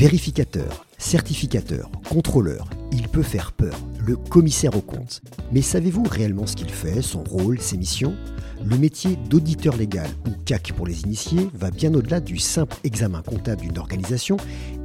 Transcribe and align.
Vérificateur, 0.00 0.86
certificateur, 0.96 1.90
contrôleur, 2.08 2.70
il 2.90 3.06
peut 3.06 3.22
faire 3.22 3.52
peur, 3.52 3.78
le 3.98 4.16
commissaire 4.16 4.74
au 4.74 4.80
compte. 4.80 5.20
Mais 5.52 5.60
savez-vous 5.60 6.04
réellement 6.04 6.46
ce 6.46 6.56
qu'il 6.56 6.70
fait, 6.70 7.02
son 7.02 7.22
rôle, 7.22 7.60
ses 7.60 7.76
missions? 7.76 8.16
Le 8.64 8.78
métier 8.78 9.16
d'auditeur 9.28 9.76
légal, 9.76 10.08
ou 10.26 10.30
CAC 10.46 10.72
pour 10.72 10.86
les 10.86 11.02
initiés, 11.02 11.50
va 11.52 11.70
bien 11.70 11.92
au-delà 11.92 12.20
du 12.20 12.38
simple 12.38 12.78
examen 12.82 13.20
comptable 13.20 13.60
d'une 13.60 13.76
organisation, 13.76 14.38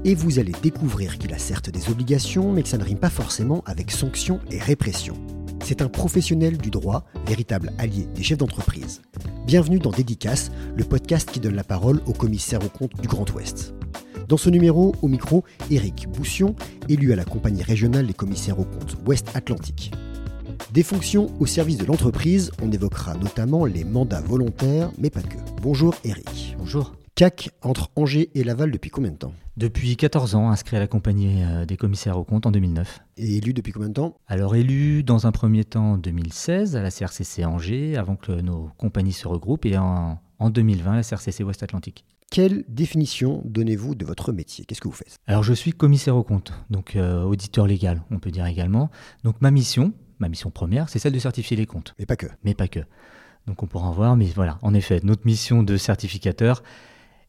et 0.04 0.16
vous 0.16 0.38
allez 0.38 0.52
découvrir 0.62 1.18
qu'il 1.18 1.34
a 1.34 1.40
certes 1.40 1.70
des 1.70 1.90
obligations, 1.90 2.52
mais 2.52 2.64
que 2.64 2.68
ça 2.68 2.78
ne 2.78 2.84
rime 2.84 3.00
pas 3.00 3.10
forcément 3.10 3.64
avec 3.66 3.92
sanctions 3.92 4.42
et 4.52 4.60
répression. 4.60 5.16
C'est 5.64 5.82
un 5.82 5.88
professionnel 5.88 6.58
du 6.58 6.72
droit, 6.72 7.06
véritable 7.26 7.72
allié 7.78 8.06
des 8.14 8.22
chefs 8.22 8.40
d'entreprise. 8.40 9.02
Bienvenue 9.48 9.80
dans 9.80 9.92
Dédicace, 9.92 10.52
le 10.76 10.84
podcast 10.84 11.32
qui 11.32 11.40
donne 11.40 11.56
la 11.56 11.64
parole 11.64 12.02
au 12.06 12.12
commissaire 12.12 12.66
au 12.66 12.70
compte 12.70 13.00
du 13.02 13.08
Grand 13.08 13.34
Ouest. 13.34 13.74
Dans 14.28 14.38
ce 14.38 14.50
numéro, 14.50 14.96
au 15.04 15.08
micro, 15.08 15.44
Éric 15.70 16.08
Boussion, 16.10 16.56
élu 16.90 17.14
à 17.14 17.16
la 17.16 17.26
compagnie 17.26 17.62
régionale 17.62 18.08
des 18.08 18.14
commissaires 18.14 18.60
au 18.60 18.64
compte 18.64 18.98
Ouest 19.06 19.30
Atlantique. 19.36 19.92
Des 20.74 20.82
fonctions 20.82 21.32
au 21.40 21.46
service 21.46 21.78
de 21.78 21.86
l'entreprise, 21.86 22.52
on 22.62 22.72
évoquera 22.72 23.14
notamment 23.16 23.66
les 23.66 23.84
mandats 23.84 24.22
volontaires, 24.22 24.92
mais 24.98 25.12
pas 25.12 25.22
que. 25.22 25.38
Bonjour 25.62 25.94
Éric. 26.04 26.56
Bonjour. 26.58 26.96
CAC 27.14 27.52
entre 27.62 27.92
Angers 27.96 28.30
et 28.34 28.44
Laval 28.44 28.72
depuis 28.72 28.90
combien 28.90 29.12
de 29.12 29.18
temps? 29.18 29.34
Depuis 29.58 29.96
14 29.96 30.36
ans, 30.36 30.50
inscrit 30.50 30.76
à 30.76 30.80
la 30.80 30.88
compagnie 30.88 31.44
euh, 31.44 31.66
des 31.66 31.78
commissaires 31.78 32.18
au 32.18 32.26
compte 32.26 32.46
en 32.46 32.52
2009. 32.52 33.00
Et 33.18 33.38
élu 33.38 33.54
depuis 33.54 33.72
combien 33.72 33.90
de 33.90 33.94
temps? 33.94 34.18
Alors 34.28 34.56
élu 34.56 35.04
dans 35.04 35.28
un 35.28 35.32
premier 35.32 35.64
temps 35.64 35.94
en 35.94 35.98
2016 35.98 36.76
à 36.76 36.82
la 36.82 36.90
CRCC 36.90 37.46
Angers, 37.46 37.96
avant 37.96 38.16
que 38.16 38.34
nos 38.34 38.70
compagnies 38.78 39.14
se 39.14 39.28
regroupent, 39.28 39.66
et 39.66 39.78
en, 39.78 40.20
en 40.40 40.50
2020 40.50 40.92
à 40.92 40.96
la 40.98 41.04
CRCC 41.04 41.44
Ouest 41.44 41.64
Atlantique. 41.64 42.04
Quelle 42.32 42.66
définition 42.68 43.42
donnez-vous 43.46 43.96
de 43.96 44.04
votre 44.06 44.32
métier? 44.34 44.66
Qu'est-ce 44.66 44.82
que 44.82 44.88
vous 44.88 44.94
faites? 44.94 45.16
Alors 45.28 45.44
je 45.44 45.54
suis 45.54 45.72
commissaire 45.72 46.16
au 46.16 46.24
compte, 46.24 46.54
donc 46.70 46.96
euh, 46.96 47.24
auditeur 47.24 47.68
légal, 47.68 48.04
on 48.12 48.20
peut 48.20 48.32
dire 48.32 48.46
également. 48.46 48.90
Donc 49.24 49.42
ma 49.42 49.52
mission, 49.52 49.94
ma 50.20 50.28
mission 50.28 50.50
première, 50.50 50.90
c'est 50.90 51.00
celle 51.00 51.14
de 51.14 51.20
certifier 51.20 51.56
les 51.56 51.66
comptes. 51.66 51.94
Mais 52.00 52.06
pas 52.06 52.16
que. 52.16 52.28
Mais 52.44 52.54
pas 52.56 52.68
que. 52.68 52.80
Donc 53.48 53.62
on 53.64 53.68
pourra 53.68 53.88
en 53.88 53.92
voir, 53.92 54.18
mais 54.18 54.26
voilà, 54.26 54.58
en 54.64 54.74
effet, 54.74 55.00
notre 55.04 55.26
mission 55.26 55.62
de 55.64 55.78
certificateur 55.78 56.64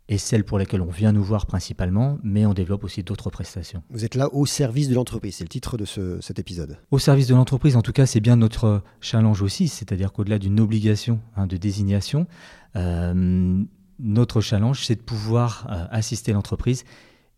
est 0.09 0.19
celle 0.19 0.45
pour 0.45 0.57
laquelle 0.59 0.81
on 0.81 0.91
vient 0.91 1.11
nous 1.13 1.23
voir 1.23 1.47
principalement, 1.47 2.19
mais 2.23 2.47
on 2.47 2.55
développe 2.55 2.85
aussi 2.85 3.03
d'autres 3.03 3.29
prestations. 3.29 3.83
Vous 3.91 4.05
êtes 4.05 4.15
là 4.15 4.33
au 4.33 4.47
service 4.47 4.89
de 4.89 4.95
l'entreprise, 4.95 5.35
c'est 5.37 5.45
le 5.45 5.49
titre 5.49 5.77
de 5.77 5.85
ce- 5.85 6.21
cet 6.21 6.39
épisode. 6.39 6.79
Au 6.93 6.99
service 7.01 7.27
de 7.27 7.35
l'entreprise, 7.35 7.77
en 7.77 7.83
tout 7.83 7.91
cas, 7.93 8.07
c'est 8.07 8.21
bien 8.21 8.37
notre 8.37 8.83
challenge 9.01 9.43
aussi, 9.43 9.67
c'est-à-dire 9.67 10.13
qu'au-delà 10.13 10.39
d'une 10.39 10.61
obligation 10.61 11.21
hein, 11.37 11.49
de 11.49 11.57
désignation, 11.57 12.29
euh, 12.77 13.63
notre 13.99 14.41
challenge, 14.41 14.85
c'est 14.85 14.97
de 14.97 15.03
pouvoir 15.03 15.67
euh, 15.71 15.87
assister 15.91 16.33
l'entreprise 16.33 16.85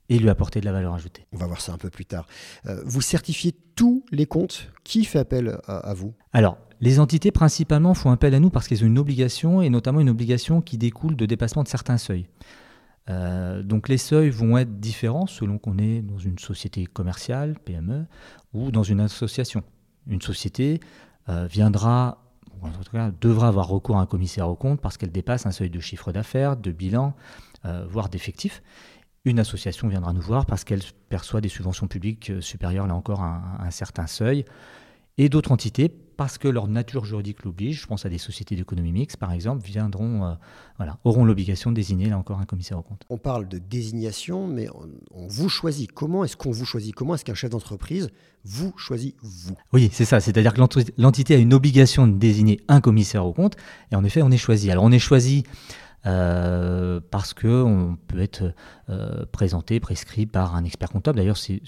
et 0.09 0.19
lui 0.19 0.31
apporter 0.31 0.61
de 0.61 0.65
la 0.65 0.73
valeur 0.73 0.95
ajoutée. 0.95 1.27
On 1.33 1.37
va 1.37 1.47
voir 1.47 1.61
ça 1.61 1.73
un 1.73 1.79
peu 1.79 1.91
plus 1.91 2.07
tard. 2.07 2.27
Euh, 2.67 2.83
vous 2.85 3.03
certifiez 3.03 3.53
tous 3.75 4.05
les 4.11 4.27
comptes. 4.27 4.71
Qui 4.85 5.05
fait 5.05 5.19
appel 5.19 5.59
à, 5.67 5.79
à 5.79 5.95
vous? 5.95 6.15
Alors, 6.33 6.59
les 6.81 6.99
entités 6.99 7.31
principalement 7.31 7.95
font 7.95 8.11
appel 8.11 8.35
à 8.35 8.41
nous 8.41 8.51
parce 8.51 8.69
qu'elles 8.69 8.83
ont 8.85 8.87
une 8.87 8.99
obligation, 8.99 9.61
et 9.61 9.71
notamment 9.71 10.01
une 10.01 10.09
obligation 10.09 10.63
qui 10.63 10.79
découle 10.79 11.17
de 11.17 11.27
dépassement 11.27 11.63
de 11.63 11.69
certains 11.69 11.99
seuils. 11.99 12.27
Euh, 13.11 13.63
donc 13.63 13.89
les 13.89 13.99
seuils 13.99 14.31
vont 14.31 14.59
être 14.59 14.81
différents 14.81 15.27
selon 15.27 15.59
qu'on 15.59 15.79
est 15.79 16.03
dans 16.03 16.19
une 16.19 16.39
société 16.39 16.87
commerciale, 16.87 17.59
PME, 17.65 18.07
ou 18.53 18.71
dans 18.71 18.83
une 18.83 19.01
association. 19.01 19.63
Une 20.07 20.23
société 20.23 20.81
viendra, 21.51 22.28
devra 23.21 23.49
avoir 23.49 23.69
recours 23.69 23.99
à 23.99 24.01
un 24.01 24.07
commissaire 24.07 24.49
au 24.49 24.57
compte 24.57 24.81
parce 24.81 24.97
qu'elle 24.97 25.13
dépasse 25.13 25.47
un 25.47 25.51
seuil 25.51 25.71
de 25.71 25.81
chiffre 25.81 26.13
d'affaires, 26.13 26.57
de 26.57 26.71
bilan, 26.71 27.15
euh, 27.65 27.87
voire 27.89 28.09
d'effectifs. 28.09 28.63
Une 29.25 29.39
association 29.39 29.89
viendra 29.89 30.13
nous 30.13 30.21
voir 30.21 30.47
parce 30.47 30.65
qu'elle 30.65 30.83
perçoit 31.09 31.41
des 31.41 31.49
subventions 31.49 31.87
publiques 31.87 32.31
euh, 32.31 32.41
supérieures 32.41 32.87
là 32.87 32.95
encore 32.95 33.23
à 33.23 33.59
un 33.61 33.71
certain 33.71 34.07
seuil. 34.07 34.45
Et 35.19 35.29
d'autres 35.29 35.53
entités, 35.53 35.89
parce 36.17 36.39
que 36.39 36.49
leur 36.49 36.67
nature 36.69 37.05
juridique 37.05 37.45
l'oblige, 37.45 37.83
je 37.83 37.87
pense 37.87 38.05
à 38.07 38.09
des 38.09 38.19
sociétés 38.19 38.57
d'économie 38.57 38.93
mixte 38.93 39.19
par 39.19 39.33
exemple, 39.33 39.65
viendront, 39.65 40.25
euh, 40.25 40.35
voilà, 40.77 40.99
auront 41.05 41.25
l'obligation 41.25 41.71
de 41.71 41.77
désigner 41.77 42.09
là 42.09 42.19
encore 42.19 42.41
un 42.41 42.45
commissaire 42.45 42.79
au 42.79 42.83
compte. 42.83 43.03
On 43.09 43.19
parle 43.19 43.47
de 43.49 43.59
désignation, 43.59 44.49
mais 44.49 44.69
on, 44.71 44.89
on 45.13 45.27
vous 45.29 45.49
choisit. 45.49 45.93
Comment 45.93 46.25
est-ce 46.25 46.37
qu'on 46.37 46.51
vous 46.51 46.65
choisit? 46.65 46.95
Comment 46.95 47.15
est-ce 47.15 47.25
qu'un 47.25 47.35
chef 47.35 47.51
d'entreprise 47.51 48.11
vous 48.45 48.73
choisit 48.77 49.15
vous? 49.23 49.55
Oui, 49.73 49.91
c'est 49.93 50.05
ça. 50.05 50.19
C'est-à-dire 50.21 50.55
que 50.55 50.59
l'enti- 50.59 50.93
l'entité 50.97 51.35
a 51.35 51.39
une 51.39 51.55
obligation 51.55 52.07
de 52.09 52.17
désigner 52.17 52.61
un 52.69 52.81
commissaire 52.81 53.25
au 53.27 53.33
compte, 53.33 53.57
et 53.93 53.97
en 53.97 54.05
effet, 54.05 54.23
on 54.23 54.31
est 54.31 54.39
choisi. 54.39 54.71
Alors, 54.71 54.85
on 54.85 54.93
est 54.93 54.99
choisi 54.99 55.45
euh, 56.07 57.01
parce 57.11 57.35
que 57.35 57.63
on 57.63 57.97
peut 58.07 58.21
être 58.21 58.55
euh, 58.89 59.25
présenté, 59.27 59.81
prescrit 59.81 60.27
par 60.27 60.55
un 60.55 60.65
expert 60.65 60.91
comptable. 60.91 61.19
D'ailleurs, 61.19 61.37
c'est- 61.37 61.61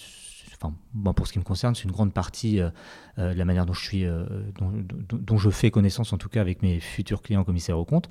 enfin, 0.60 0.74
pour 1.14 1.26
ce 1.26 1.32
qui 1.32 1.38
me 1.38 1.44
concerne, 1.44 1.74
c'est 1.74 1.84
une 1.84 1.92
grande 1.92 2.12
partie 2.12 2.60
euh, 2.60 2.70
euh, 3.18 3.32
de 3.32 3.38
la 3.38 3.44
manière 3.44 3.66
dont 3.66 3.72
je 3.72 3.82
suis, 3.84 4.04
euh, 4.04 4.24
dont, 4.58 4.70
dont- 4.70 5.18
dont 5.20 5.38
je 5.38 5.50
fais 5.50 5.70
connaissance, 5.70 6.12
en 6.12 6.18
tout 6.18 6.28
cas, 6.28 6.40
avec 6.40 6.62
mes 6.62 6.80
futurs 6.80 7.22
clients 7.22 7.44
commissaires 7.44 7.78
au 7.78 7.84
compte. 7.84 8.08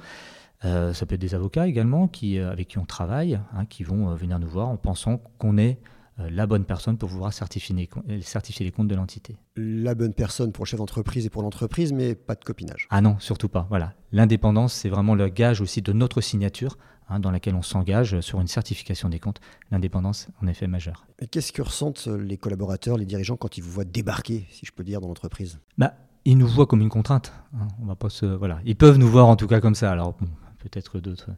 Euh, 0.65 0.93
ça 0.93 1.05
peut 1.05 1.15
être 1.15 1.21
des 1.21 1.35
avocats 1.35 1.67
également 1.67 2.07
qui, 2.07 2.38
avec 2.38 2.67
qui 2.69 2.77
on 2.79 2.85
travaille, 2.85 3.39
hein, 3.53 3.65
qui 3.65 3.83
vont 3.83 4.13
venir 4.15 4.39
nous 4.39 4.49
voir 4.49 4.67
en 4.67 4.77
pensant 4.77 5.21
qu'on 5.38 5.57
est 5.57 5.79
la 6.17 6.45
bonne 6.47 6.65
personne 6.65 6.97
pour 6.97 7.07
pouvoir 7.07 7.31
certifier 7.31 7.73
les, 7.73 7.88
com- 7.88 8.03
certifier 8.21 8.65
les 8.65 8.73
comptes 8.73 8.89
de 8.89 8.95
l'entité. 8.95 9.38
La 9.55 9.95
bonne 9.95 10.13
personne 10.13 10.51
pour 10.51 10.65
le 10.65 10.67
chef 10.67 10.79
d'entreprise 10.79 11.25
et 11.25 11.29
pour 11.29 11.43
l'entreprise, 11.43 11.93
mais 11.93 12.13
pas 12.13 12.35
de 12.35 12.43
copinage. 12.43 12.88
Ah 12.89 12.99
non, 12.99 13.17
surtout 13.19 13.47
pas. 13.47 13.67
Voilà. 13.69 13.93
L'indépendance, 14.11 14.73
c'est 14.73 14.89
vraiment 14.89 15.15
le 15.15 15.29
gage 15.29 15.61
aussi 15.61 15.81
de 15.81 15.93
notre 15.93 16.19
signature, 16.19 16.77
hein, 17.09 17.19
dans 17.19 17.31
laquelle 17.31 17.55
on 17.55 17.61
s'engage 17.61 18.21
sur 18.21 18.39
une 18.39 18.47
certification 18.47 19.09
des 19.09 19.19
comptes. 19.19 19.41
L'indépendance, 19.71 20.27
en 20.41 20.47
effet, 20.47 20.67
majeure. 20.67 21.05
Et 21.19 21.27
qu'est-ce 21.27 21.51
que 21.51 21.61
ressentent 21.61 22.07
les 22.07 22.37
collaborateurs, 22.37 22.97
les 22.97 23.05
dirigeants, 23.05 23.35
quand 23.37 23.57
ils 23.57 23.63
vous 23.63 23.71
voient 23.71 23.83
débarquer, 23.85 24.47
si 24.51 24.65
je 24.65 24.71
peux 24.71 24.83
dire, 24.83 25.01
dans 25.01 25.07
l'entreprise? 25.07 25.59
Bah, 25.77 25.93
ils 26.25 26.37
nous 26.37 26.47
voient 26.47 26.67
comme 26.67 26.81
une 26.81 26.89
contrainte. 26.89 27.33
hein. 27.55 27.67
On 27.81 27.85
va 27.85 27.95
pas 27.95 28.09
se, 28.09 28.25
voilà. 28.25 28.59
Ils 28.65 28.75
peuvent 28.75 28.97
nous 28.97 29.09
voir 29.09 29.27
en 29.27 29.35
tout 29.35 29.47
cas 29.47 29.59
comme 29.59 29.75
ça. 29.75 29.91
Alors, 29.91 30.13
bon, 30.13 30.27
peut-être 30.59 30.91
que 30.91 30.97
d'autres 30.97 31.31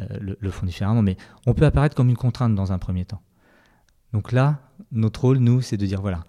euh, 0.00 0.06
le, 0.20 0.38
le 0.40 0.50
font 0.50 0.66
différemment, 0.66 1.02
mais 1.02 1.16
on 1.46 1.54
peut 1.54 1.66
apparaître 1.66 1.94
comme 1.94 2.08
une 2.08 2.16
contrainte 2.16 2.54
dans 2.54 2.72
un 2.72 2.78
premier 2.78 3.04
temps. 3.04 3.20
Donc 4.12 4.32
là, 4.32 4.60
notre 4.90 5.22
rôle, 5.22 5.38
nous, 5.38 5.60
c'est 5.60 5.76
de 5.76 5.84
dire 5.86 6.00
voilà, 6.00 6.24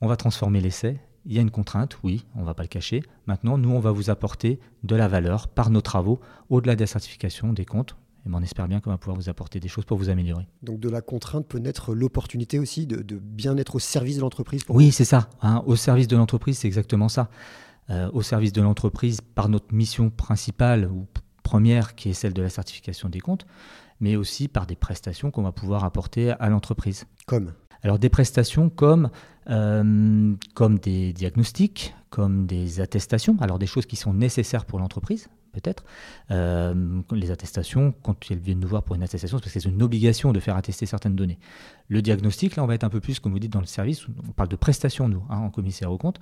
on 0.00 0.08
va 0.08 0.16
transformer 0.16 0.60
l'essai. 0.60 1.00
Il 1.26 1.32
y 1.32 1.38
a 1.38 1.40
une 1.40 1.50
contrainte, 1.50 1.98
oui, 2.02 2.26
on 2.34 2.40
ne 2.40 2.44
va 2.44 2.52
pas 2.52 2.64
le 2.64 2.68
cacher. 2.68 3.02
Maintenant, 3.26 3.56
nous, 3.56 3.70
on 3.70 3.80
va 3.80 3.92
vous 3.92 4.10
apporter 4.10 4.60
de 4.82 4.94
la 4.94 5.08
valeur 5.08 5.48
par 5.48 5.70
nos 5.70 5.80
travaux, 5.80 6.20
au-delà 6.50 6.74
de 6.76 6.80
la 6.80 6.86
certification 6.86 7.54
des 7.54 7.64
comptes. 7.64 7.96
Et 8.26 8.30
ben, 8.30 8.38
on 8.38 8.42
espère 8.42 8.68
bien 8.68 8.80
qu'on 8.80 8.90
va 8.90 8.98
pouvoir 8.98 9.16
vous 9.16 9.28
apporter 9.28 9.60
des 9.60 9.68
choses 9.68 9.84
pour 9.84 9.98
vous 9.98 10.08
améliorer. 10.08 10.46
Donc 10.62 10.80
de 10.80 10.88
la 10.88 11.02
contrainte 11.02 11.46
peut 11.46 11.58
naître 11.58 11.94
l'opportunité 11.94 12.58
aussi 12.58 12.86
de, 12.86 13.02
de 13.02 13.16
bien 13.16 13.56
être 13.58 13.74
au 13.74 13.78
service 13.78 14.16
de 14.16 14.22
l'entreprise. 14.22 14.62
Oui, 14.68 14.92
c'est 14.92 15.04
ça. 15.04 15.28
hein. 15.42 15.62
Au 15.66 15.76
service 15.76 16.08
de 16.08 16.16
l'entreprise, 16.16 16.58
c'est 16.58 16.66
exactement 16.68 17.08
ça. 17.08 17.28
Euh, 17.90 18.10
au 18.12 18.22
service 18.22 18.52
de 18.52 18.62
l'entreprise 18.62 19.20
par 19.20 19.50
notre 19.50 19.74
mission 19.74 20.08
principale 20.08 20.90
ou 20.90 21.06
première, 21.42 21.94
qui 21.94 22.08
est 22.08 22.14
celle 22.14 22.32
de 22.32 22.40
la 22.40 22.48
certification 22.48 23.10
des 23.10 23.20
comptes, 23.20 23.46
mais 24.00 24.16
aussi 24.16 24.48
par 24.48 24.66
des 24.66 24.74
prestations 24.76 25.30
qu'on 25.30 25.42
va 25.42 25.52
pouvoir 25.52 25.84
apporter 25.84 26.30
à 26.30 26.48
l'entreprise. 26.48 27.04
Comme? 27.26 27.52
Alors 27.82 27.98
des 27.98 28.08
prestations 28.08 28.70
comme, 28.70 29.10
euh, 29.50 30.34
comme 30.54 30.78
des 30.78 31.12
diagnostics, 31.12 31.94
comme 32.08 32.46
des 32.46 32.80
attestations, 32.80 33.36
alors 33.40 33.58
des 33.58 33.66
choses 33.66 33.84
qui 33.84 33.96
sont 33.96 34.14
nécessaires 34.14 34.64
pour 34.64 34.78
l'entreprise, 34.78 35.28
peut-être. 35.54 35.84
Euh, 36.30 37.00
les 37.12 37.30
attestations, 37.30 37.94
quand 38.02 38.16
elles 38.30 38.38
viennent 38.38 38.60
nous 38.60 38.68
voir 38.68 38.82
pour 38.82 38.96
une 38.96 39.02
attestation, 39.02 39.38
c'est 39.38 39.44
parce 39.44 39.54
que 39.54 39.60
c'est 39.60 39.68
une 39.68 39.82
obligation 39.82 40.32
de 40.32 40.40
faire 40.40 40.56
attester 40.56 40.86
certaines 40.86 41.16
données. 41.16 41.38
Le 41.88 42.02
diagnostic, 42.02 42.56
là, 42.56 42.64
on 42.64 42.66
va 42.66 42.74
être 42.74 42.84
un 42.84 42.90
peu 42.90 43.00
plus, 43.00 43.20
comme 43.20 43.32
vous 43.32 43.38
dites, 43.38 43.52
dans 43.52 43.60
le 43.60 43.66
service, 43.66 44.06
on 44.28 44.32
parle 44.32 44.48
de 44.48 44.56
prestations, 44.56 45.08
nous, 45.08 45.22
hein, 45.30 45.38
en 45.38 45.50
commissaire 45.50 45.90
au 45.90 45.98
compte. 45.98 46.18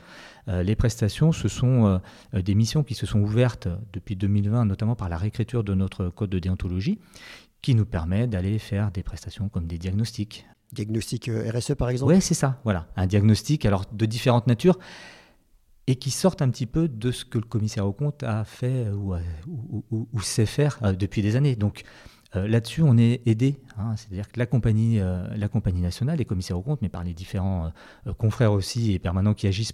Euh, 0.48 0.62
les 0.62 0.76
prestations, 0.76 1.32
ce 1.32 1.48
sont 1.48 1.86
euh, 1.86 1.98
euh, 2.34 2.42
des 2.42 2.54
missions 2.54 2.84
qui 2.84 2.94
se 2.94 3.06
sont 3.06 3.20
ouvertes 3.20 3.68
depuis 3.92 4.16
2020, 4.16 4.64
notamment 4.66 4.94
par 4.94 5.08
la 5.08 5.16
réécriture 5.16 5.64
de 5.64 5.74
notre 5.74 6.08
code 6.08 6.30
de 6.30 6.38
déontologie, 6.38 6.98
qui 7.62 7.74
nous 7.74 7.86
permet 7.86 8.26
d'aller 8.26 8.58
faire 8.58 8.90
des 8.90 9.02
prestations 9.02 9.48
comme 9.48 9.66
des 9.66 9.78
diagnostics, 9.78 10.46
diagnostic 10.72 11.28
euh, 11.28 11.50
RSE 11.50 11.74
par 11.74 11.88
exemple? 11.90 12.12
Oui, 12.12 12.20
c'est 12.20 12.34
ça. 12.34 12.60
Voilà, 12.64 12.88
un 12.96 13.06
diagnostic 13.06 13.64
alors 13.64 13.84
de 13.92 14.06
différentes 14.06 14.46
natures 14.46 14.78
et 15.86 15.96
qui 15.96 16.10
sortent 16.10 16.42
un 16.42 16.50
petit 16.50 16.66
peu 16.66 16.88
de 16.88 17.10
ce 17.10 17.24
que 17.24 17.38
le 17.38 17.44
commissaire 17.44 17.86
au 17.86 17.92
compte 17.92 18.22
a 18.22 18.44
fait 18.44 18.86
euh, 18.86 19.20
ou, 19.90 20.20
sait 20.20 20.46
faire 20.46 20.78
euh, 20.82 20.92
depuis 20.92 21.22
des 21.22 21.36
années. 21.36 21.56
Donc 21.56 21.82
euh, 22.36 22.46
là-dessus, 22.46 22.82
on 22.82 22.96
est 22.96 23.20
aidé. 23.26 23.60
hein. 23.78 23.94
C'est-à-dire 23.96 24.30
que 24.30 24.38
la 24.38 24.46
compagnie, 24.46 25.00
la 25.00 25.48
compagnie 25.48 25.80
nationale, 25.80 26.18
les 26.18 26.24
commissaires 26.24 26.58
au 26.58 26.62
compte, 26.62 26.82
mais 26.82 26.88
par 26.88 27.04
les 27.04 27.14
différents 27.14 27.72
confrères 28.18 28.52
aussi 28.52 28.92
et 28.92 28.98
permanents 28.98 29.34
qui 29.34 29.46
agissent, 29.46 29.72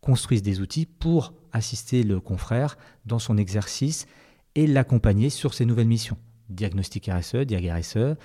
construisent 0.00 0.42
des 0.42 0.60
outils 0.60 0.86
pour 0.86 1.34
assister 1.52 2.02
le 2.02 2.20
confrère 2.20 2.76
dans 3.06 3.18
son 3.18 3.36
exercice 3.36 4.06
et 4.54 4.66
l'accompagner 4.66 5.30
sur 5.30 5.54
ses 5.54 5.64
nouvelles 5.64 5.88
missions. 5.88 6.16
Diagnostic 6.48 7.08
RSE, 7.08 7.36
Diag 7.46 7.70
RSE, 7.70 8.16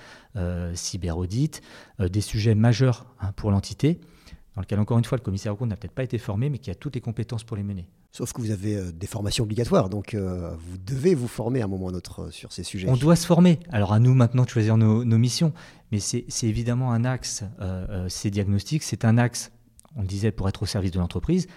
cyberaudit, 0.74 1.51
des 2.00 2.22
sujets 2.22 2.56
majeurs 2.56 3.06
hein, 3.22 3.31
pour 3.34 3.51
l'entité. 3.51 4.01
Dans 4.56 4.62
lequel, 4.62 4.80
encore 4.80 4.98
une 4.98 5.04
fois, 5.04 5.18
le 5.18 5.24
commissaire 5.24 5.54
au 5.54 5.56
compte 5.56 5.69
n'a 5.69 5.75
peut-être 5.75 5.94
pas 5.94 6.04
été 6.04 6.18
formé, 6.18 6.50
mais 6.50 6.60
qui 6.60 6.72
a 6.72 6.75
toutes 6.75 6.96
les 6.96 7.02
compétences 7.02 7.44
pour 7.44 7.57
les 7.57 7.63
mener. 7.63 7.88
Sauf 8.12 8.31
que 8.31 8.42
vous 8.42 8.52
avez 8.52 8.78
euh, 8.78 8.92
des 8.94 9.07
formations 9.07 9.44
obligatoires, 9.44 9.90
donc 9.90 10.13
euh, 10.13 10.56
vous 10.57 10.78
devez 10.78 11.13
vous 11.13 11.28
former 11.28 11.62
à 11.62 11.66
un 11.66 11.68
moment 11.68 11.88
ou 11.88 11.90
à 11.90 11.92
un 11.92 11.96
autre 11.96 12.22
euh, 12.22 12.31
sur 12.31 12.54
ces 12.54 12.63
sujets. 12.63 12.88
On 12.90 12.96
doit 12.96 13.18
se 13.18 13.25
former. 13.25 13.60
Alors 13.69 13.92
à 13.92 14.00
nous 14.00 14.13
maintenant 14.13 14.44
de 14.46 14.50
choisir 14.50 14.78
nos, 14.78 15.04
missions, 15.18 15.52
mais 15.92 16.00
c'est 16.00 16.25
évidemment 16.44 16.94
un 16.94 17.04
axe, 17.04 17.44
ces 18.07 18.31
diagnostics, 18.31 18.84
c'est 18.84 19.06
un 19.06 19.18
axe, 19.18 19.52
on 19.96 20.02
le 20.02 20.07
disait, 20.07 20.31
pour 20.31 20.48
être 20.50 20.63
au 20.63 20.66
service 20.66 20.92
de 20.92 21.00
l'entreprise, 21.00 21.48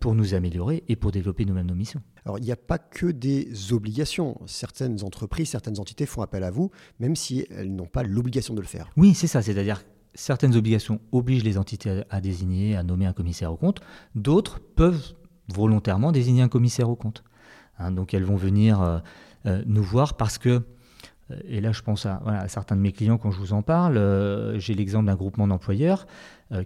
pour 0.00 0.14
nous 0.14 0.34
améliorer 0.34 0.84
et 0.88 0.96
pour 0.96 1.12
développer 1.12 1.44
nous-mêmes 1.44 1.66
nos 1.66 1.74
missions. 1.74 2.00
Alors 2.24 2.38
il 2.38 2.44
n'y 2.44 2.52
a 2.52 2.56
pas 2.56 2.78
que 2.78 3.06
des 3.06 3.72
obligations. 3.72 4.40
Certaines 4.46 5.04
entreprises, 5.04 5.50
certaines 5.50 5.78
entités 5.78 6.06
font 6.06 6.22
appel 6.22 6.44
à 6.44 6.50
vous, 6.50 6.70
même 6.98 7.14
si 7.14 7.46
elles 7.50 7.74
n'ont 7.74 7.86
pas 7.86 8.02
l'obligation 8.02 8.54
de 8.54 8.60
le 8.60 8.66
faire. 8.66 8.90
Oui, 8.96 9.14
c'est 9.14 9.26
ça. 9.26 9.42
C'est-à-dire 9.42 9.82
certaines 10.14 10.56
obligations 10.56 11.00
obligent 11.12 11.44
les 11.44 11.58
entités 11.58 12.02
à, 12.10 12.20
désigner, 12.20 12.76
à 12.76 12.82
nommer 12.82 13.06
un 13.06 13.12
commissaire 13.12 13.52
au 13.52 13.56
compte. 13.56 13.80
D'autres 14.14 14.60
peuvent 14.60 15.14
volontairement 15.48 16.12
désigner 16.12 16.42
un 16.42 16.48
commissaire 16.48 16.90
au 16.90 16.96
compte. 16.96 17.24
Hein, 17.78 17.92
donc 17.92 18.14
elles 18.14 18.24
vont 18.24 18.36
venir 18.36 18.82
euh, 18.82 18.98
euh, 19.46 19.62
nous 19.66 19.82
voir 19.82 20.16
parce 20.16 20.38
que, 20.38 20.62
euh, 21.30 21.40
et 21.46 21.60
là 21.60 21.72
je 21.72 21.82
pense 21.82 22.06
à, 22.06 22.48
certains 22.48 22.76
de 22.76 22.80
mes 22.80 22.92
clients 22.92 23.18
quand 23.18 23.30
je 23.30 23.38
vous 23.38 23.52
en 23.52 23.62
parle, 23.62 24.54
j'ai 24.58 24.74
l'exemple 24.74 25.06
d'un 25.06 25.16
groupement 25.16 25.46
d'employeurs 25.46 26.06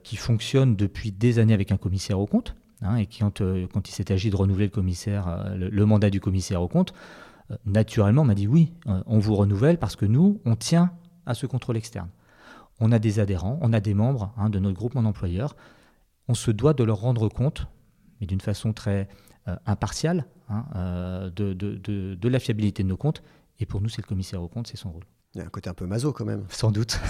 qui 0.05 0.15
fonctionne 0.15 0.77
depuis 0.77 1.11
des 1.11 1.41
années 1.41 1.55
avec 1.55 1.73
un 1.73 1.77
commissaire 1.77 2.21
au 2.21 2.27
compte. 2.27 2.55
Hein, 2.85 2.97
et 2.97 3.07
qui, 3.07 3.21
quand, 3.21 3.41
il 3.89 3.93
s'est 3.93 4.11
agi 4.11 4.31
de 4.31 4.35
renouveler 4.35 4.69
le, 4.75 5.85
mandat 5.85 6.11
du 6.11 6.21
commissaire 6.21 6.61
au 6.63 6.67
compte, 6.67 6.93
naturellement 7.65 8.25
m'a 8.25 8.35
dit 8.35 8.49
oui, 8.49 8.73
on 8.87 9.21
vous 9.21 9.37
renouvelle 9.37 9.79
parce 9.79 9.95
que 9.95 10.05
nous, 10.05 10.41
on 10.45 10.57
tient 10.57 10.91
à 11.27 11.35
ce 11.35 11.47
contrôle 11.47 11.77
externe 11.77 12.09
on 12.83 12.91
a 12.91 12.99
des 12.99 13.21
adhérents, 13.21 13.59
on 13.63 13.73
a 13.73 13.81
des 13.81 13.95
membres 13.95 14.35
hein, 14.37 14.51
de 14.51 14.59
notre 14.59 14.77
groupement 14.77 15.03
d'employeurs. 15.03 15.57
On 16.27 16.35
se 16.35 16.51
doit 16.51 16.75
de 16.75 16.83
leur 16.83 16.99
rendre 17.01 17.29
compte, 17.29 17.69
mais 18.21 18.27
d'une 18.27 18.41
façon 18.41 18.73
très 18.73 19.09
euh, 19.47 19.55
impartiale, 19.67 20.27
hein, 20.49 20.67
euh, 20.75 21.31
de, 21.31 22.29
la 22.29 22.39
fiabilité 22.41 22.83
de 22.83 22.89
nos 22.89 22.97
comptes. 22.97 23.23
Et 23.61 23.67
pour 23.67 23.81
nous, 23.81 23.89
c'est 23.89 24.03
le 24.03 24.09
commissaire 24.09 24.43
aux 24.43 24.49
comptes, 24.49 24.67
c'est 24.67 24.77
son 24.77 24.91
rôle. 24.91 25.05
Il 25.35 25.39
y 25.39 25.41
a 25.43 25.47
un 25.47 25.49
côté 25.49 25.71
un 25.71 25.75
peu 25.75 25.87
maso 25.87 26.13
quand 26.13 26.25
même. 26.25 26.45
Sans 26.49 26.73
doute. 26.73 27.01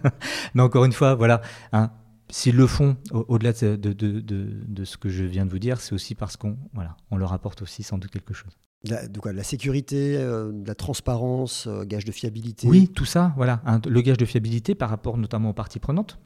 mais 0.54 0.62
encore 0.62 0.84
une 0.84 0.92
fois, 0.92 1.14
voilà. 1.14 1.40
Hein, 1.72 1.90
S'ils 2.28 2.56
le 2.56 2.66
font, 2.66 2.96
au-delà 3.12 3.52
de, 3.52 4.84
ce 4.84 4.96
que 4.96 5.08
je 5.08 5.24
viens 5.24 5.44
de 5.44 5.50
vous 5.50 5.58
dire, 5.58 5.80
c'est 5.80 5.94
aussi 5.94 6.14
parce 6.14 6.36
qu'on 6.36 6.56
voilà, 6.72 6.96
on 7.10 7.16
leur 7.16 7.32
apporte 7.32 7.60
aussi 7.62 7.82
sans 7.82 7.98
doute 7.98 8.10
quelque 8.10 8.32
chose. 8.32 8.56
La, 8.84 9.06
de 9.06 9.20
quoi, 9.20 9.32
la 9.32 9.44
sécurité, 9.44 10.16
euh, 10.16 10.52
la 10.66 10.74
transparence, 10.74 11.66
euh, 11.68 11.84
gage 11.84 12.04
de 12.04 12.10
fiabilité 12.12 12.66
Oui, 12.66 12.88
tout 12.88 13.04
ça, 13.04 13.32
voilà. 13.36 13.62
le 13.86 14.00
gage 14.00 14.16
de 14.16 14.24
fiabilité 14.24 14.74
par 14.74 14.90
rapport 14.90 15.18
notamment 15.18 15.50
aux 15.50 15.54
parties 15.54 15.78
prenantes. 15.78 16.18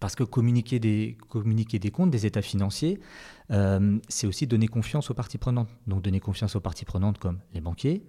Parce 0.00 0.14
que 0.14 0.24
communiquer 0.24 0.78
des, 0.78 1.18
communiquer 1.28 1.78
des 1.78 1.90
comptes, 1.90 2.10
des 2.10 2.24
états 2.26 2.42
financiers, 2.42 3.00
euh, 3.50 3.98
c'est 4.08 4.26
aussi 4.26 4.46
donner 4.46 4.66
confiance 4.66 5.10
aux 5.10 5.14
parties 5.14 5.36
prenantes. 5.36 5.68
Donc 5.86 6.02
donner 6.02 6.20
confiance 6.20 6.56
aux 6.56 6.60
parties 6.60 6.86
prenantes 6.86 7.18
comme 7.18 7.38
les 7.52 7.60
banquiers, 7.60 8.02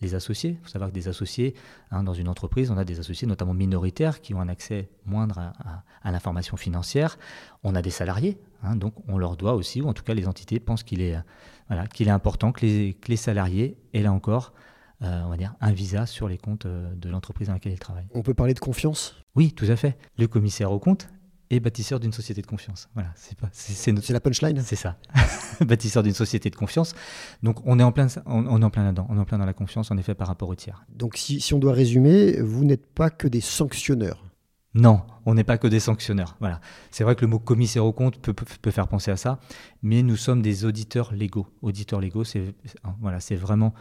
les 0.00 0.14
associés. 0.14 0.58
Il 0.58 0.62
faut 0.62 0.68
savoir 0.68 0.90
que 0.90 0.94
des 0.94 1.08
associés, 1.08 1.54
hein, 1.90 2.02
dans 2.02 2.14
une 2.14 2.28
entreprise, 2.28 2.70
on 2.70 2.76
a 2.76 2.84
des 2.84 3.00
associés 3.00 3.26
notamment 3.26 3.54
minoritaires 3.54 4.20
qui 4.20 4.34
ont 4.34 4.40
un 4.40 4.48
accès 4.48 4.88
moindre 5.06 5.38
à, 5.38 6.10
l'information 6.10 6.56
financière. 6.56 7.18
On 7.64 7.74
a 7.74 7.82
des 7.82 7.90
salariés, 7.90 8.38
hein, 8.62 8.76
donc 8.76 8.94
on 9.08 9.18
leur 9.18 9.36
doit 9.36 9.54
aussi, 9.54 9.82
ou 9.82 9.88
en 9.88 9.94
tout 9.94 10.04
cas 10.04 10.14
les 10.14 10.26
entités 10.26 10.60
pensent 10.60 10.82
qu'il 10.82 11.02
est, 11.02 11.16
voilà, 11.68 11.86
qu'il 11.86 12.08
est 12.08 12.12
important 12.12 12.52
que 12.52 12.64
les, 12.64 12.94
que 12.94 13.08
les, 13.08 13.16
salariés 13.16 13.76
aient 13.92 14.02
là 14.02 14.12
encore 14.12 14.52
euh, 15.02 15.22
on 15.24 15.28
va 15.28 15.36
dire, 15.36 15.54
un 15.60 15.70
visa 15.70 16.06
sur 16.06 16.26
les 16.26 16.38
comptes 16.38 16.66
euh, 16.66 16.92
de 16.96 17.08
l'entreprise 17.08 17.46
dans 17.46 17.54
laquelle 17.54 17.72
ils 17.72 17.78
travaillent. 17.78 18.08
On 18.14 18.22
peut 18.22 18.34
parler 18.34 18.52
de 18.52 18.58
confiance? 18.58 19.14
Oui, 19.36 19.52
tout 19.52 19.66
à 19.68 19.76
fait. 19.76 19.96
Le 20.18 20.26
commissaire 20.26 20.72
au 20.72 20.80
compte 20.80 21.08
et 21.50 21.60
bâtisseur 21.60 22.00
d'une 22.00 22.12
société 22.12 22.42
de 22.42 22.46
confiance. 22.46 22.88
Voilà, 22.94 23.10
c'est 23.16 23.36
pas, 23.38 23.48
c'est, 23.52 23.92
notre... 23.92 24.12
la 24.12 24.20
punchline. 24.20 24.60
C'est 24.62 24.76
ça, 24.76 24.96
bâtisseur 25.60 26.02
d'une 26.02 26.14
société 26.14 26.50
de 26.50 26.56
confiance. 26.56 26.94
Donc 27.42 27.58
on 27.64 27.78
est 27.78 27.82
en 27.82 27.92
plein, 27.92 28.06
on, 28.26 28.60
est 28.60 28.64
en 28.64 28.70
plein 28.70 28.84
là-dedans, 28.84 29.06
on 29.08 29.16
est 29.16 29.20
en 29.20 29.24
plein 29.24 29.38
dans 29.38 29.46
la 29.46 29.54
confiance 29.54 29.90
en 29.90 29.96
effet 29.96 30.14
par 30.14 30.28
rapport 30.28 30.48
au 30.48 30.54
tiers. 30.54 30.84
Donc 30.94 31.16
si, 31.16 31.40
si 31.40 31.54
on 31.54 31.58
doit 31.58 31.72
résumer, 31.72 32.40
vous 32.40 32.64
n'êtes 32.64 32.86
pas 32.86 33.10
que 33.10 33.28
des 33.28 33.40
sanctionneurs. 33.40 34.24
Non, 34.74 35.00
on 35.24 35.34
n'est 35.34 35.44
pas 35.44 35.58
que 35.58 35.66
des 35.66 35.80
sanctionneurs. 35.80 36.36
Voilà, 36.40 36.60
c'est 36.90 37.02
vrai 37.02 37.16
que 37.16 37.22
le 37.22 37.28
mot 37.28 37.38
commissaire 37.38 37.84
au 37.84 37.92
compte 37.92 38.20
peut, 38.20 38.34
peut, 38.34 38.70
faire 38.70 38.86
penser 38.86 39.10
à 39.10 39.16
ça, 39.16 39.40
mais 39.82 40.02
nous 40.02 40.16
sommes 40.16 40.42
des 40.42 40.66
auditeurs 40.66 41.12
légaux. 41.14 41.46
Auditeurs 41.62 42.00
légaux, 42.00 42.24
c'est 42.24 42.54
voilà, 43.00 43.18
c'est 43.18 43.34
vraiment 43.34 43.72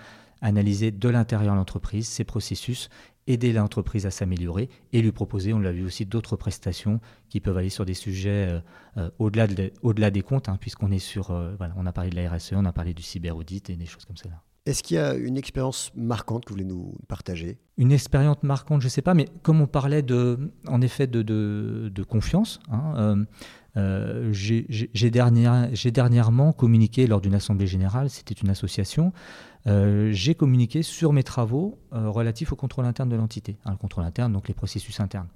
analyser 0.42 0.92
de 0.92 1.10
l'intérieur 1.10 1.56
l'entreprise, 1.56 2.08
ses 2.08 2.24
processus 2.24 2.90
aider 3.27 3.53
l'entreprise 3.53 4.06
à 4.06 4.12
s'améliorer 4.12 4.69
et 4.94 5.01
lui 5.01 5.12
proposer, 5.12 5.53
on 5.53 5.59
l'a 5.59 5.71
vu 5.71 5.85
aussi, 5.85 6.06
d'autres 6.06 6.35
prestations 6.35 7.00
qui 7.29 7.39
peuvent 7.39 7.57
aller 7.57 7.69
sur 7.69 7.85
des 7.85 7.94
sujets 7.94 8.47
euh, 8.50 8.59
euh, 8.97 9.09
au-delà 9.19 9.47
au 9.81 9.94
des 9.94 10.21
comptes, 10.21 10.50
hein, 10.50 10.57
puisqu'on 10.59 10.91
est 10.91 11.00
sur, 11.00 11.31
euh, 11.31 11.56
voilà, 11.57 11.74
on 11.77 11.85
a 11.85 11.91
parlé 11.91 12.09
de 12.09 12.15
la 12.15 12.29
RSE, 12.29 12.53
on 12.53 12.65
a 12.65 12.74
parlé 12.74 12.94
du 12.94 13.03
cyber-audit 13.03 13.69
et 13.69 13.75
des 13.75 13.85
choses 13.85 14.06
comme 14.06 14.18
ça. 14.18 14.29
Est-ce 14.65 14.83
qu'il 14.83 14.95
y 14.95 15.00
a 15.00 15.13
une 15.13 15.38
expérience 15.38 15.91
marquante 15.95 16.44
que 16.44 16.50
vous 16.50 16.56
voulez 16.56 16.65
nous 16.65 16.97
partager? 17.07 17.57
Une 17.77 17.94
expérience 17.94 18.44
marquante, 18.44 18.81
je 18.81 18.88
ne 18.88 18.89
sais 18.89 19.01
pas, 19.01 19.13
mais 19.13 19.29
comme 19.41 19.62
on 19.62 19.68
parlait 19.68 20.01
de, 20.01 20.51
en 20.68 20.81
effet 20.81 21.07
de, 21.07 21.21
de, 21.21 22.03
confiance, 22.03 22.59
hein, 22.69 23.25
j'ai 24.31 25.91
dernièrement 25.91 26.53
communiqué 26.53 27.07
lors 27.07 27.21
d'une 27.21 27.35
assemblée 27.35 27.68
générale, 27.68 28.09
c'était 28.09 28.33
une 28.33 28.50
association, 28.50 29.13
euh, 29.68 30.12
j'ai 30.13 30.33
communiqué 30.33 30.81
sur 30.81 31.12
mes 31.12 31.24
travaux 31.24 31.77
euh, 31.94 32.09
relatifs 32.09 32.51
au 32.53 32.56
contrôle 32.56 32.85
interne 32.85 33.09
de 33.09 33.15
l'entité. 33.15 33.57
Hein, 33.65 33.71
le 33.71 33.77
contrôle 33.77 34.06
interne, 34.06 34.31
donc 34.31 34.47
les 34.47 34.53
processus 34.53 35.00
internes. 35.00 35.27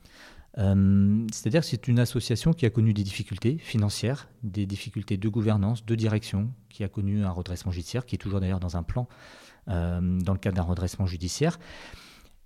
Euh, 0.57 1.25
c'est-à-dire 1.31 1.61
que 1.61 1.67
c'est 1.67 1.88
une 1.88 1.99
association 1.99 2.53
qui 2.53 2.65
a 2.65 2.69
connu 2.69 2.93
des 2.93 3.03
difficultés 3.03 3.57
financières, 3.57 4.29
des 4.43 4.65
difficultés 4.65 5.17
de 5.17 5.29
gouvernance, 5.29 5.85
de 5.85 5.95
direction, 5.95 6.49
qui 6.69 6.83
a 6.83 6.88
connu 6.88 7.23
un 7.23 7.31
redressement 7.31 7.71
judiciaire, 7.71 8.05
qui 8.05 8.15
est 8.15 8.19
toujours 8.19 8.39
d'ailleurs 8.39 8.59
dans 8.59 8.77
un 8.77 8.83
plan 8.83 9.07
dans 9.67 10.33
le 10.33 10.39
cadre 10.39 10.57
d'un 10.57 10.63
redressement 10.63 11.05
judiciaire. 11.05 11.59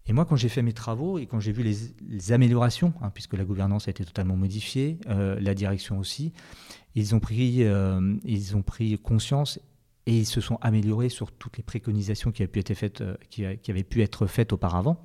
Et 0.07 0.13
moi, 0.13 0.25
quand 0.25 0.36
j'ai 0.36 0.50
fait 0.50 0.62
mes 0.62 0.74
travaux 0.74 1.18
et 1.18 1.25
quand 1.25 1.40
j'ai 1.40 1.52
vu 1.52 1.63
les, 1.63 2.31
améliorations, 2.31 2.94
hein, 3.02 3.10
puisque 3.13 3.34
la 3.34 3.44
gouvernance 3.44 3.88
a 3.88 3.92
été 3.92 4.06
totalement 4.06 4.36
modifiée, 4.36 5.00
la 5.07 5.54
direction 5.56 5.98
aussi, 5.98 6.31
ils 6.94 7.16
ont 7.16 7.19
pris, 7.19 7.66
ils 8.24 8.56
ont 8.56 8.62
pris 8.62 9.00
conscience 9.00 9.60
et 10.06 10.18
ils 10.18 10.25
se 10.25 10.42
sont 10.42 10.57
améliorés 10.62 11.10
sur 11.10 11.31
toutes 11.31 11.57
les 11.57 11.63
préconisations 11.63 12.31
qui 12.31 12.44
avaient 12.44 12.52
pu 12.52 12.60
être 12.60 12.74
faites, 12.74 13.02
euh, 13.02 13.16
qui, 13.30 13.46
avaient 13.46 13.84
pu 13.84 14.02
être 14.02 14.28
faites 14.28 14.54
auparavant. 14.54 15.02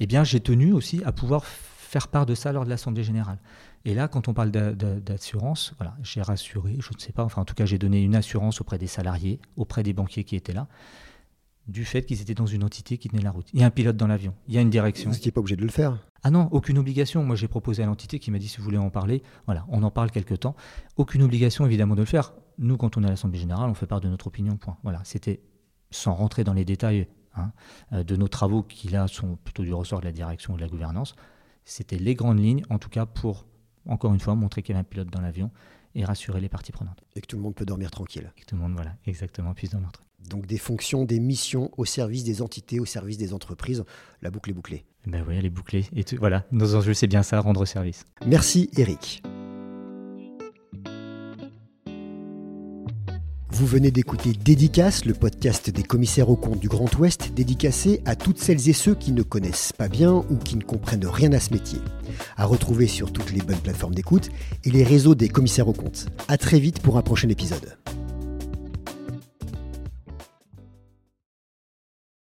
Eh 0.00 0.06
bien, 0.06 0.24
j'ai 0.24 0.40
tenu 0.40 0.72
aussi 0.72 1.02
à 1.04 1.12
pouvoir 1.12 1.44
faire 1.44 2.08
part 2.08 2.26
de 2.26 2.34
ça 2.34 2.52
lors 2.52 2.64
de 2.64 2.70
l'Assemblée 2.70 3.02
générale. 3.02 3.38
Et 3.84 3.94
là, 3.94 4.08
quand 4.08 4.28
on 4.28 4.34
parle 4.34 4.50
d'assurance, 4.50 5.74
voilà, 5.78 5.96
j'ai 6.02 6.20
rassuré, 6.20 6.76
je 6.78 6.90
ne 6.94 6.98
sais 6.98 7.12
pas, 7.12 7.24
enfin 7.24 7.42
en 7.42 7.44
tout 7.44 7.54
cas 7.54 7.64
j'ai 7.64 7.78
donné 7.78 8.02
une 8.02 8.14
assurance 8.14 8.60
auprès 8.60 8.76
des 8.76 8.88
salariés, 8.88 9.40
auprès 9.56 9.82
des 9.82 9.92
banquiers 9.92 10.24
qui 10.24 10.36
étaient 10.36 10.52
là, 10.52 10.66
du 11.68 11.84
fait 11.84 12.04
qu'ils 12.04 12.20
étaient 12.20 12.34
dans 12.34 12.46
une 12.46 12.64
entité 12.64 12.98
qui 12.98 13.08
tenait 13.08 13.22
la 13.22 13.30
route. 13.30 13.46
Il 13.52 13.60
y 13.60 13.62
a 13.62 13.66
un 13.66 13.70
pilote 13.70 13.96
dans 13.96 14.06
l'avion, 14.06 14.34
il 14.48 14.54
y 14.54 14.58
a 14.58 14.60
une 14.60 14.70
direction. 14.70 15.10
Vous 15.10 15.16
n'étiez 15.16 15.32
pas 15.32 15.40
obligé 15.40 15.56
de 15.56 15.62
le 15.62 15.68
faire 15.68 15.98
Ah 16.22 16.30
non, 16.30 16.48
aucune 16.50 16.78
obligation. 16.78 17.22
Moi 17.24 17.36
j'ai 17.36 17.48
proposé 17.48 17.82
à 17.82 17.86
l'entité 17.86 18.18
qui 18.18 18.30
m'a 18.30 18.38
dit 18.38 18.48
si 18.48 18.58
vous 18.58 18.64
voulez 18.64 18.78
en 18.78 18.90
parler, 18.90 19.22
voilà, 19.46 19.66
on 19.68 19.82
en 19.82 19.90
parle 19.90 20.10
quelque 20.10 20.34
temps. 20.34 20.56
Aucune 20.96 21.22
obligation 21.22 21.66
évidemment 21.66 21.94
de 21.94 22.00
le 22.00 22.06
faire 22.06 22.32
nous, 22.58 22.76
quand 22.76 22.96
on 22.96 23.04
est 23.04 23.06
à 23.06 23.10
l'Assemblée 23.10 23.38
générale, 23.38 23.70
on 23.70 23.74
fait 23.74 23.86
part 23.86 24.00
de 24.00 24.08
notre 24.08 24.26
opinion, 24.26 24.56
point. 24.56 24.76
Voilà, 24.82 25.00
c'était 25.04 25.40
sans 25.90 26.14
rentrer 26.14 26.44
dans 26.44 26.52
les 26.52 26.64
détails 26.64 27.08
hein, 27.34 27.52
euh, 27.92 28.04
de 28.04 28.16
nos 28.16 28.28
travaux 28.28 28.62
qui, 28.62 28.88
là, 28.88 29.06
sont 29.08 29.36
plutôt 29.36 29.62
du 29.62 29.72
ressort 29.72 30.00
de 30.00 30.04
la 30.04 30.12
direction 30.12 30.54
ou 30.54 30.56
de 30.56 30.62
la 30.62 30.68
gouvernance. 30.68 31.14
C'était 31.64 31.98
les 31.98 32.14
grandes 32.14 32.40
lignes, 32.40 32.62
en 32.68 32.78
tout 32.78 32.88
cas 32.88 33.06
pour, 33.06 33.46
encore 33.86 34.12
une 34.12 34.20
fois, 34.20 34.34
montrer 34.34 34.62
qu'il 34.62 34.74
y 34.74 34.78
avait 34.78 34.86
un 34.86 34.88
pilote 34.88 35.08
dans 35.08 35.20
l'avion 35.20 35.50
et 35.94 36.04
rassurer 36.04 36.40
les 36.40 36.48
parties 36.48 36.72
prenantes. 36.72 37.02
Et 37.14 37.20
que 37.20 37.26
tout 37.26 37.36
le 37.36 37.42
monde 37.42 37.54
peut 37.54 37.66
dormir 37.66 37.90
tranquille. 37.90 38.32
Et 38.36 38.40
que 38.40 38.46
tout 38.46 38.56
le 38.56 38.62
monde, 38.62 38.74
voilà, 38.74 38.94
exactement, 39.06 39.54
puisse 39.54 39.70
dormir 39.70 39.92
tranquille. 39.92 40.07
Donc 40.26 40.46
des 40.46 40.58
fonctions, 40.58 41.04
des 41.04 41.20
missions 41.20 41.70
au 41.76 41.84
service 41.84 42.24
des 42.24 42.42
entités, 42.42 42.80
au 42.80 42.84
service 42.84 43.18
des 43.18 43.32
entreprises. 43.32 43.84
La 44.20 44.30
boucle 44.30 44.50
est 44.50 44.54
bouclée. 44.54 44.84
Ben 45.06 45.24
oui, 45.26 45.36
elle 45.38 45.46
est 45.46 45.50
bouclée. 45.50 45.86
Et 45.96 46.04
voilà, 46.16 46.44
nos 46.52 46.74
enjeux, 46.74 46.94
c'est 46.94 47.06
bien 47.06 47.22
ça, 47.22 47.40
rendre 47.40 47.64
service. 47.64 48.04
Merci 48.26 48.70
Eric. 48.76 49.22
Vous 53.58 53.66
venez 53.66 53.90
d'écouter 53.90 54.34
Dédicace, 54.34 55.04
le 55.04 55.14
podcast 55.14 55.68
des 55.68 55.82
commissaires 55.82 56.30
aux 56.30 56.36
comptes 56.36 56.60
du 56.60 56.68
Grand 56.68 56.96
Ouest, 56.98 57.32
dédicacé 57.34 58.00
à 58.04 58.14
toutes 58.14 58.38
celles 58.38 58.68
et 58.68 58.72
ceux 58.72 58.94
qui 58.94 59.10
ne 59.10 59.24
connaissent 59.24 59.72
pas 59.72 59.88
bien 59.88 60.24
ou 60.30 60.36
qui 60.36 60.54
ne 60.54 60.62
comprennent 60.62 61.06
rien 61.06 61.32
à 61.32 61.40
ce 61.40 61.52
métier. 61.52 61.80
À 62.36 62.44
retrouver 62.44 62.86
sur 62.86 63.12
toutes 63.12 63.32
les 63.32 63.40
bonnes 63.40 63.58
plateformes 63.58 63.96
d'écoute 63.96 64.30
et 64.62 64.70
les 64.70 64.84
réseaux 64.84 65.16
des 65.16 65.28
commissaires 65.28 65.66
aux 65.66 65.72
comptes. 65.72 66.06
À 66.28 66.38
très 66.38 66.60
vite 66.60 66.78
pour 66.78 66.98
un 66.98 67.02
prochain 67.02 67.30
épisode. 67.30 67.76